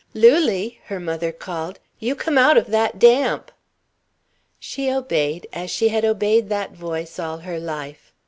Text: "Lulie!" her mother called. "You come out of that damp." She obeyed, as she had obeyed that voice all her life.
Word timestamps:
"Lulie!" 0.15 0.79
her 0.85 0.99
mother 0.99 1.31
called. 1.31 1.77
"You 1.99 2.15
come 2.15 2.35
out 2.35 2.57
of 2.57 2.71
that 2.71 2.97
damp." 2.97 3.51
She 4.57 4.89
obeyed, 4.91 5.45
as 5.53 5.69
she 5.69 5.89
had 5.89 6.03
obeyed 6.03 6.49
that 6.49 6.71
voice 6.71 7.19
all 7.19 7.37
her 7.37 7.59
life. 7.59 8.11